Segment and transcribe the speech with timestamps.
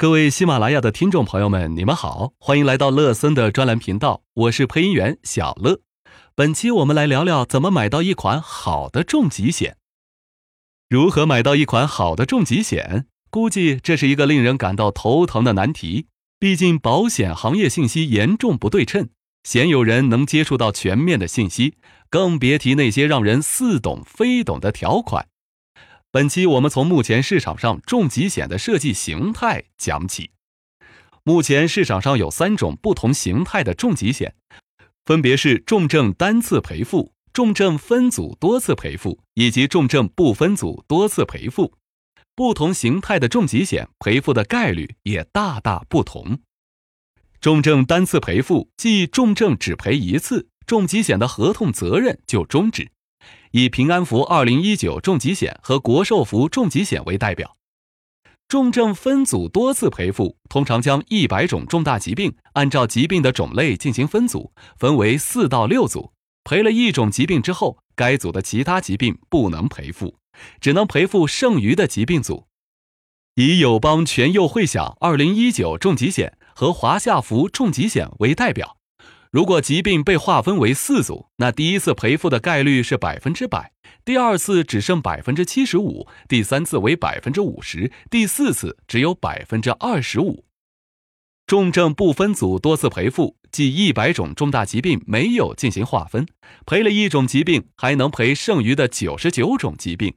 [0.00, 5.80] 各位喜马拉雅的听众朋友们，你们好，欢迎来到乐森的专栏频道，我是配音员小乐。
[6.36, 9.76] 本期我们来聊聊怎么买到一款好的重疾险。
[10.88, 13.06] 如何买到一款好的重疾险？
[13.28, 16.06] 估计这是一个令人感到头疼的难题。
[16.38, 19.08] 毕竟保险行业信息严重不对称，
[19.42, 21.74] 鲜有人能接触到全面的信息，
[22.08, 25.26] 更别提那些让人似懂非懂的条款。
[26.10, 30.30] 本期我们从目前市场上重疾险的设计形态讲起。
[31.22, 34.34] 目前市场上有三种不同形态的重疾险，
[35.04, 41.74] 分别是重症单次赔付、重症分组多次赔付以及重症不分组多次赔付。
[42.34, 46.38] 不同形态的重疾险赔付的概率也大大不同。
[47.38, 52.90] 重症单次赔付即重症只赔一次，重疾险的合同责任就终止。
[53.52, 57.56] 以平安福二零一九重疾险和国寿福重疾险为代表，
[58.46, 66.12] 重症分组多次赔付通常将一百种重大疾病按照疾病的种类进行分组，分为四到六组。
[66.44, 70.16] 赔了一种疾病之后，该组的其他疾病不能赔付，
[70.60, 72.46] 只能赔付剩余的疾病组。
[73.34, 78.77] 以友邦全佑惠享二零一九重疾险和华夏福重疾险为代表。
[79.30, 83.72] 如果疾病被划分为四组，那第一次赔付的概率是百分之百，
[84.04, 90.44] 第二次只剩百分之七十五，第三次为百分之五十，第四次只有百分之二十五。
[91.46, 96.26] 重症不分组多次赔付，即一百种重大疾病没有进行划分，
[96.66, 100.14] 赔了一种疾病还能赔剩余的九十九种疾病。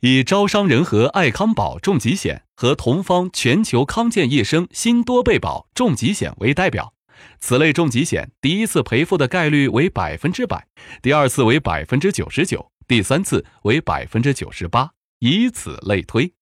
[0.00, 6.95] 以招商仁和爱康保重疾险和同方全球康健益生新多倍保重疾险为代表。
[7.40, 10.66] 此类重疾险第一次赔付的概率为百分之百，
[11.02, 16.32] 第二次为百分之九十九，第三次为百分之九十八，以此类推。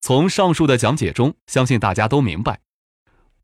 [0.00, 2.60] 从上述的讲解中，相信大家都明白，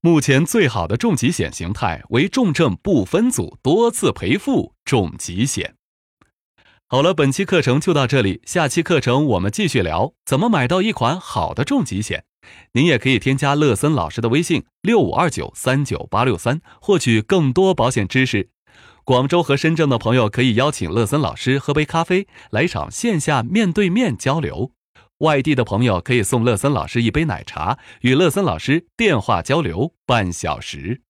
[0.01, 5.75] 目前最好的重疾险形态为重症不分组多次赔付重疾险。
[6.87, 12.25] 好了，本期课程就到这里，下期课程我们继续聊怎么买到一款好的重疾险。
[12.73, 18.51] 您也可以添加乐森老师的微信六五二九三九八六三，获取更多保险知识。
[19.05, 24.73] 广州和深圳的朋友可以邀请乐森老师喝杯咖啡，来场线下面对面交流；
[25.19, 31.04] 外地的朋友可以送乐森老师一杯奶茶，与乐森老师电话交流半小时。